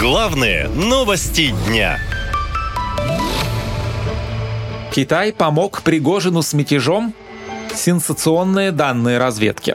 Главные 0.00 0.68
новости 0.68 1.52
дня. 1.66 1.98
Китай 4.92 5.32
помог 5.32 5.82
Пригожину 5.82 6.42
с 6.42 6.52
мятежом? 6.52 7.12
Сенсационные 7.74 8.70
данные 8.70 9.18
разведки. 9.18 9.74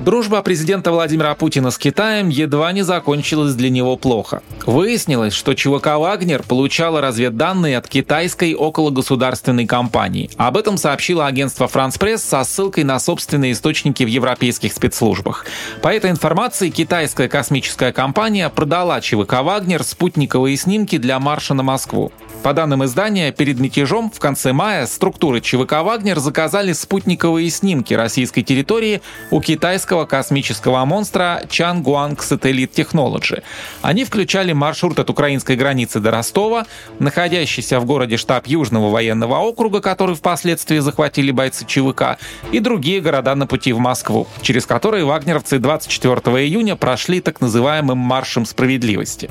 Дружба 0.00 0.40
президента 0.40 0.92
Владимира 0.92 1.34
Путина 1.34 1.70
с 1.70 1.76
Китаем 1.76 2.30
едва 2.30 2.72
не 2.72 2.80
закончилась 2.82 3.54
для 3.54 3.68
него 3.68 3.98
плохо. 3.98 4.42
Выяснилось, 4.64 5.34
что 5.34 5.54
ЧВК 5.54 5.98
«Вагнер» 5.98 6.42
получала 6.42 7.02
разведданные 7.02 7.76
от 7.76 7.86
китайской 7.86 8.54
окологосударственной 8.54 9.66
компании. 9.66 10.30
Об 10.38 10.56
этом 10.56 10.78
сообщило 10.78 11.26
агентство 11.26 11.68
«Франс 11.68 11.98
Пресс» 11.98 12.22
со 12.22 12.42
ссылкой 12.44 12.84
на 12.84 12.98
собственные 12.98 13.52
источники 13.52 14.02
в 14.02 14.06
европейских 14.06 14.72
спецслужбах. 14.72 15.44
По 15.82 15.88
этой 15.88 16.10
информации 16.10 16.70
китайская 16.70 17.28
космическая 17.28 17.92
компания 17.92 18.48
продала 18.48 19.02
ЧВК 19.02 19.42
«Вагнер» 19.42 19.82
спутниковые 19.82 20.56
снимки 20.56 20.96
для 20.96 21.18
марша 21.18 21.52
на 21.52 21.62
Москву. 21.62 22.10
По 22.42 22.54
данным 22.54 22.82
издания, 22.86 23.32
перед 23.32 23.60
мятежом 23.60 24.10
в 24.10 24.18
конце 24.18 24.54
мая 24.54 24.86
структуры 24.86 25.42
ЧВК 25.42 25.82
«Вагнер» 25.82 26.18
заказали 26.20 26.72
спутниковые 26.72 27.50
снимки 27.50 27.92
российской 27.92 28.40
территории 28.40 29.02
у 29.30 29.42
китайского 29.42 30.06
космического 30.06 30.82
монстра 30.86 31.42
Changguang 31.48 32.16
Satellite 32.16 32.72
Technology. 32.72 33.42
Они 33.82 34.04
включали 34.04 34.54
маршрут 34.54 34.98
от 34.98 35.10
украинской 35.10 35.54
границы 35.54 36.00
до 36.00 36.10
Ростова, 36.10 36.64
находящийся 36.98 37.78
в 37.78 37.84
городе 37.84 38.16
штаб 38.16 38.46
Южного 38.46 38.88
военного 38.88 39.36
округа, 39.40 39.82
который 39.82 40.14
впоследствии 40.14 40.78
захватили 40.78 41.32
бойцы 41.32 41.66
ЧВК, 41.66 42.16
и 42.52 42.60
другие 42.60 43.02
города 43.02 43.34
на 43.34 43.46
пути 43.46 43.74
в 43.74 43.80
Москву, 43.80 44.26
через 44.40 44.64
которые 44.64 45.04
вагнеровцы 45.04 45.58
24 45.58 46.16
июня 46.46 46.74
прошли 46.74 47.20
так 47.20 47.42
называемым 47.42 47.98
«маршем 47.98 48.46
справедливости». 48.46 49.28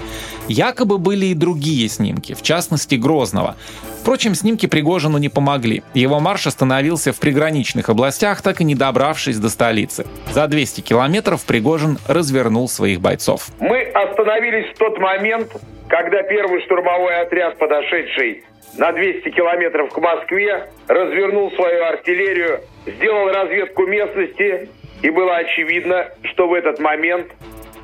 Якобы 0.48 1.00
были 1.00 1.28
и 1.28 1.34
другие 1.34 1.90
снимки, 1.90 2.34
в 2.36 2.44
частности 2.44 2.99
Грозного. 3.00 3.56
Впрочем, 4.02 4.36
снимки 4.36 4.66
Пригожину 4.66 5.18
не 5.18 5.30
помогли. 5.30 5.84
Его 5.94 6.20
марш 6.20 6.48
остановился 6.48 7.12
в 7.12 7.20
приграничных 7.20 7.90
областях, 7.90 8.42
так 8.42 8.62
и 8.62 8.64
не 8.64 8.76
добравшись 8.76 9.38
до 9.38 9.50
столицы. 9.50 10.06
За 10.32 10.48
200 10.48 10.82
километров 10.82 11.46
Пригожин 11.46 11.98
развернул 12.08 12.70
своих 12.70 13.02
бойцов. 13.02 13.48
Мы 13.60 13.82
остановились 13.82 14.74
в 14.74 14.78
тот 14.78 15.00
момент, 15.00 15.52
когда 15.88 16.24
первый 16.24 16.62
штурмовой 16.62 17.22
отряд, 17.22 17.58
подошедший 17.58 18.44
на 18.78 18.92
200 18.92 19.30
километров 19.32 19.92
к 19.92 19.98
Москве, 19.98 20.70
развернул 20.88 21.52
свою 21.52 21.84
артиллерию, 21.86 22.62
сделал 22.86 23.30
разведку 23.30 23.86
местности, 23.86 24.70
и 25.02 25.10
было 25.10 25.38
очевидно, 25.38 26.08
что 26.24 26.48
в 26.48 26.54
этот 26.54 26.80
момент 26.80 27.28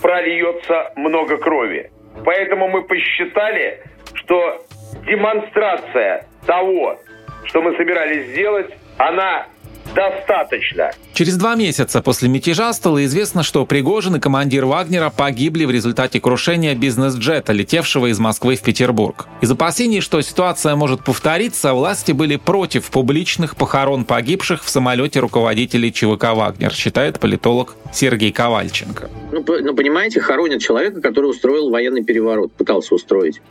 прольется 0.01 0.91
много 0.95 1.37
крови. 1.37 1.91
Поэтому 2.23 2.67
мы 2.67 2.83
посчитали, 2.83 3.81
что 4.13 4.65
демонстрация 5.05 6.25
того, 6.45 6.99
что 7.45 7.61
мы 7.61 7.75
собирались 7.77 8.31
сделать, 8.31 8.71
она 8.97 9.47
достаточно. 9.95 10.91
Через 11.13 11.37
два 11.37 11.55
месяца 11.55 12.01
после 12.01 12.29
мятежа 12.29 12.71
стало 12.73 13.05
известно, 13.05 13.41
что 13.43 13.65
Пригожин 13.65 14.15
и 14.15 14.19
командир 14.19 14.65
Вагнера 14.65 15.09
погибли 15.09 15.65
в 15.65 15.71
результате 15.71 16.19
крушения 16.19 16.75
бизнес-джета, 16.75 17.53
летевшего 17.53 18.07
из 18.07 18.19
Москвы 18.19 18.55
в 18.55 18.61
Петербург. 18.61 19.27
Из 19.41 19.49
опасений, 19.49 20.01
что 20.01 20.21
ситуация 20.21 20.75
может 20.75 21.03
повториться, 21.03 21.73
власти 21.73 22.11
были 22.11 22.35
против 22.35 22.91
публичных 22.91 23.55
похорон 23.55 24.05
погибших 24.05 24.63
в 24.63 24.69
самолете 24.69 25.19
руководителей 25.19 25.91
ЧВК 25.91 26.35
«Вагнер», 26.35 26.73
считает 26.73 27.19
политолог 27.19 27.75
Сергей 27.93 28.31
Ковальченко. 28.31 29.09
Ну, 29.31 29.43
ну, 29.47 29.75
понимаете, 29.75 30.19
хоронят 30.19 30.61
человека, 30.61 31.01
который 31.01 31.27
устроил 31.27 31.69
военный 31.69 32.03
переворот, 32.03 32.51
пытался 32.51 32.93
устроить. 32.95 33.41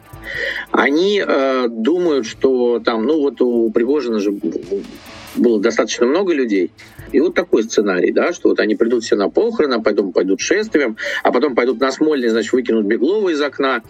Они 0.70 1.22
э, 1.26 1.66
думают, 1.68 2.26
что 2.26 2.80
там, 2.80 3.04
ну 3.04 3.20
вот 3.20 3.40
у 3.40 3.70
Пригожина 3.70 4.18
же 4.18 4.32
было 5.36 5.60
достаточно 5.60 6.06
много 6.06 6.32
людей. 6.32 6.70
И 7.14 7.20
вот 7.20 7.32
такой 7.34 7.62
сценарий, 7.62 8.10
да, 8.10 8.32
что 8.32 8.48
вот 8.48 8.58
они 8.58 8.74
придут 8.74 9.04
все 9.04 9.14
на 9.14 9.30
похороны, 9.30 9.74
а 9.74 9.80
потом 9.80 10.12
пойдут 10.12 10.40
шествием, 10.40 10.96
а 11.22 11.30
потом 11.30 11.54
пойдут 11.54 11.78
на 11.78 11.92
Смольный, 11.92 12.28
значит, 12.28 12.52
выкинут 12.52 12.86
Беглова 12.86 13.28
из 13.28 13.40
окна, 13.40 13.82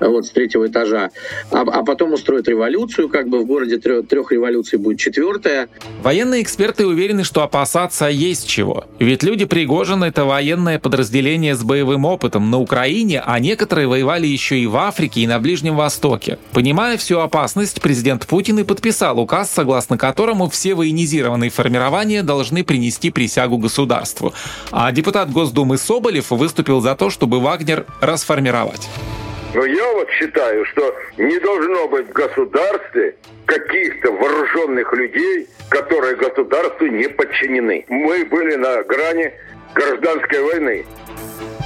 вот, 0.00 0.26
с 0.26 0.30
третьего 0.30 0.66
этажа, 0.66 1.08
а, 1.50 1.62
а 1.62 1.82
потом 1.82 2.12
устроят 2.12 2.46
революцию, 2.46 3.08
как 3.08 3.28
бы 3.28 3.38
в 3.38 3.46
городе 3.46 3.78
трех, 3.78 4.06
трех 4.06 4.32
революций 4.32 4.78
будет 4.78 4.98
четвертая. 4.98 5.70
Военные 6.02 6.42
эксперты 6.42 6.86
уверены, 6.86 7.24
что 7.24 7.42
опасаться 7.42 8.04
есть 8.04 8.46
чего. 8.46 8.84
Ведь 8.98 9.22
люди 9.22 9.46
Пригожина— 9.46 10.04
это 10.06 10.26
военное 10.26 10.78
подразделение 10.78 11.54
с 11.54 11.62
боевым 11.62 12.04
опытом 12.04 12.50
на 12.50 12.58
Украине, 12.58 13.22
а 13.24 13.40
некоторые 13.40 13.88
воевали 13.88 14.26
еще 14.26 14.58
и 14.58 14.66
в 14.66 14.76
Африке 14.76 15.22
и 15.22 15.26
на 15.26 15.38
Ближнем 15.38 15.74
Востоке. 15.74 16.38
Понимая 16.52 16.98
всю 16.98 17.20
опасность, 17.20 17.80
президент 17.80 18.26
Путин 18.26 18.58
и 18.58 18.62
подписал 18.62 19.18
указ, 19.18 19.50
согласно 19.50 19.96
которому 19.96 20.50
все 20.50 20.74
военизированные 20.74 21.48
формирования 21.48 22.22
должны 22.22 22.57
принести 22.62 23.10
присягу 23.10 23.58
государству. 23.58 24.32
А 24.70 24.90
депутат 24.92 25.30
Госдумы 25.30 25.78
Соболев 25.78 26.30
выступил 26.30 26.80
за 26.80 26.94
то, 26.94 27.10
чтобы 27.10 27.40
Вагнер 27.40 27.86
расформировать. 28.00 28.88
Но 29.54 29.64
я 29.64 29.92
вот 29.94 30.08
считаю, 30.10 30.64
что 30.66 30.94
не 31.16 31.38
должно 31.40 31.88
быть 31.88 32.08
в 32.08 32.12
государстве 32.12 33.16
каких-то 33.46 34.12
вооруженных 34.12 34.92
людей, 34.92 35.48
которые 35.70 36.16
государству 36.16 36.86
не 36.86 37.08
подчинены. 37.08 37.84
Мы 37.88 38.24
были 38.26 38.56
на 38.56 38.82
грани 38.82 39.32
гражданской 39.74 40.42
войны. 40.42 40.84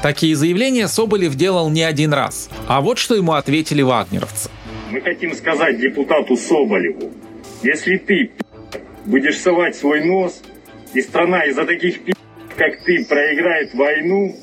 Такие 0.02 0.34
заявления 0.36 0.88
Соболев 0.88 1.34
делал 1.34 1.70
не 1.70 1.82
один 1.82 2.12
раз. 2.12 2.50
А 2.68 2.80
вот 2.80 2.98
что 2.98 3.14
ему 3.14 3.32
ответили 3.32 3.82
вагнеровцы. 3.82 4.50
Мы 4.90 5.00
хотим 5.00 5.34
сказать 5.34 5.80
депутату 5.80 6.36
Соболеву, 6.36 7.12
если 7.62 7.96
ты 7.96 8.30
будешь 9.06 9.38
совать 9.38 9.74
свой 9.74 10.04
нос, 10.04 10.42
и 10.94 11.02
страна 11.02 11.44
из-за 11.44 11.64
таких 11.64 12.04
пи***, 12.04 12.14
как 12.56 12.82
ты, 12.84 13.04
проиграет 13.04 13.74
войну, 13.74 14.36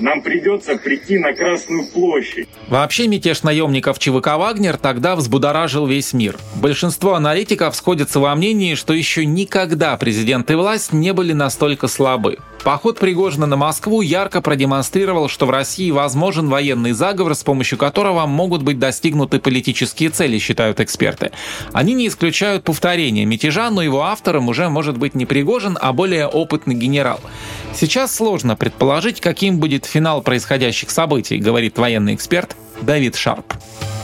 нам 0.00 0.22
придется 0.22 0.76
прийти 0.76 1.18
на 1.18 1.32
Красную 1.34 1.86
площадь. 1.86 2.48
Вообще 2.68 3.06
мятеж 3.06 3.42
наемников 3.42 3.98
ЧВК 3.98 4.36
«Вагнер» 4.36 4.76
тогда 4.76 5.14
взбудоражил 5.14 5.86
весь 5.86 6.12
мир. 6.12 6.36
Большинство 6.56 7.14
аналитиков 7.14 7.76
сходятся 7.76 8.18
во 8.18 8.34
мнении, 8.34 8.74
что 8.74 8.92
еще 8.92 9.24
никогда 9.24 9.96
президент 9.96 10.50
и 10.50 10.54
власть 10.54 10.92
не 10.92 11.12
были 11.12 11.32
настолько 11.32 11.86
слабы. 11.86 12.38
Поход 12.64 12.98
Пригожина 12.98 13.44
на 13.44 13.56
Москву 13.56 14.00
ярко 14.00 14.40
продемонстрировал, 14.40 15.28
что 15.28 15.44
в 15.44 15.50
России 15.50 15.90
возможен 15.90 16.48
военный 16.48 16.92
заговор, 16.92 17.34
с 17.34 17.44
помощью 17.44 17.76
которого 17.76 18.24
могут 18.24 18.62
быть 18.62 18.78
достигнуты 18.78 19.38
политические 19.38 20.08
цели, 20.08 20.38
считают 20.38 20.80
эксперты. 20.80 21.30
Они 21.74 21.92
не 21.92 22.08
исключают 22.08 22.64
повторения 22.64 23.26
мятежа, 23.26 23.68
но 23.68 23.82
его 23.82 24.04
автором 24.04 24.48
уже 24.48 24.70
может 24.70 24.96
быть 24.96 25.14
не 25.14 25.26
Пригожин, 25.26 25.76
а 25.78 25.92
более 25.92 26.26
опытный 26.26 26.74
генерал. 26.74 27.20
Сейчас 27.74 28.16
сложно 28.16 28.56
предположить, 28.56 29.20
каким 29.20 29.58
будет 29.58 29.84
финал 29.84 30.22
происходящих 30.22 30.88
событий, 30.88 31.36
говорит 31.36 31.76
военный 31.76 32.14
эксперт 32.14 32.56
Давид 32.80 33.14
Шарп. 33.16 33.52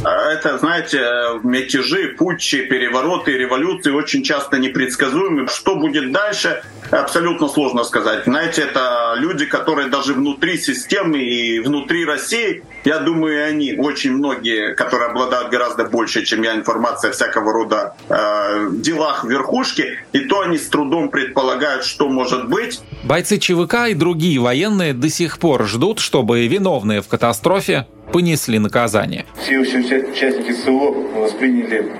Это, 0.04 0.58
знаете, 0.58 0.98
мятежи, 1.42 2.14
путчи, 2.18 2.66
перевороты, 2.66 3.32
революции 3.32 3.90
очень 3.90 4.22
часто 4.22 4.58
непредсказуемы. 4.58 5.46
Что 5.48 5.76
будет 5.76 6.12
дальше, 6.12 6.62
абсолютно 6.90 7.48
сложно 7.48 7.84
сказать. 7.84 8.24
Знаете, 8.24 8.62
это 8.62 9.14
люди, 9.16 9.46
которые 9.46 9.88
даже 9.88 10.14
внутри 10.14 10.58
системы 10.58 11.18
и 11.18 11.60
внутри 11.60 12.04
России, 12.04 12.62
я 12.84 12.98
думаю, 12.98 13.46
они, 13.46 13.74
очень 13.76 14.12
многие, 14.12 14.74
которые 14.74 15.10
обладают 15.10 15.50
гораздо 15.50 15.84
больше, 15.84 16.24
чем 16.24 16.42
я, 16.42 16.54
информация 16.54 17.12
всякого 17.12 17.52
рода 17.52 17.94
э, 18.08 18.68
делах 18.72 19.24
верхушки, 19.24 19.98
и 20.12 20.20
то 20.20 20.40
они 20.40 20.58
с 20.58 20.68
трудом 20.68 21.10
предполагают, 21.10 21.84
что 21.84 22.08
может 22.08 22.48
быть. 22.48 22.80
Бойцы 23.04 23.38
ЧВК 23.38 23.88
и 23.88 23.94
другие 23.94 24.40
военные 24.40 24.94
до 24.94 25.08
сих 25.08 25.38
пор 25.38 25.66
ждут, 25.66 26.00
чтобы 26.00 26.46
виновные 26.46 27.02
в 27.02 27.08
катастрофе 27.08 27.86
понесли 28.12 28.58
наказание. 28.58 29.26
Все, 29.42 29.58
участники 29.60 30.52
СВО 30.52 30.90
восприняли, 31.20 31.92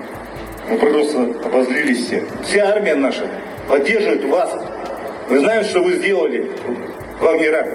мы 0.69 0.77
просто 0.77 1.35
обозлились 1.45 2.05
все. 2.05 2.25
Вся 2.43 2.69
армия 2.69 2.95
наша 2.95 3.27
поддерживает 3.67 4.25
вас. 4.25 4.51
Мы 5.31 5.39
знаем, 5.39 5.63
что 5.63 5.81
вы 5.81 5.95
сделали, 5.95 6.51
вагнера. 7.21 7.65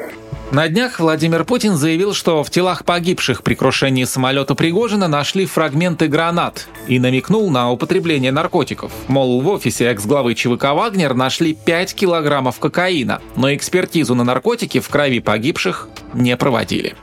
На 0.53 0.69
днях 0.69 1.01
Владимир 1.01 1.45
Путин 1.45 1.75
заявил, 1.77 2.13
что 2.13 2.45
в 2.45 2.51
телах 2.51 2.85
погибших 2.85 3.43
при 3.43 3.55
крушении 3.55 4.05
самолета 4.05 4.55
Пригожина 4.55 5.09
нашли 5.09 5.47
фрагменты 5.47 6.07
гранат 6.07 6.69
и 6.87 6.99
намекнул 6.99 7.51
на 7.51 7.73
употребление 7.73 8.31
наркотиков. 8.31 8.93
Мол, 9.09 9.41
в 9.41 9.49
офисе 9.49 9.87
экс-главы 9.87 10.35
ЧВК 10.35 10.65
«Вагнер» 10.75 11.15
нашли 11.15 11.55
5 11.55 11.95
килограммов 11.95 12.59
кокаина, 12.59 13.23
но 13.37 13.55
экспертизу 13.55 14.15
на 14.15 14.23
наркотики 14.23 14.79
в 14.79 14.89
крови 14.91 15.21
погибших 15.21 15.89
не 16.13 16.37
проводили. 16.37 16.95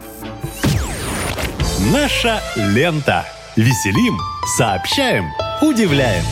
Наша 1.91 2.39
лента. 2.55 3.25
Веселим, 3.55 4.17
сообщаем, 4.55 5.25
удивляем. 5.61 6.23